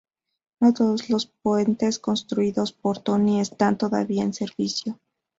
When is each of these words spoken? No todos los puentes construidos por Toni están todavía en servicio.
No 0.59 0.73
todos 0.73 1.11
los 1.11 1.27
puentes 1.27 1.99
construidos 1.99 2.73
por 2.73 2.97
Toni 2.97 3.39
están 3.39 3.77
todavía 3.77 4.23
en 4.23 4.33
servicio. 4.33 4.97